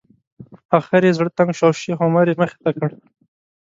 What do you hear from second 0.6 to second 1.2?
اخر یې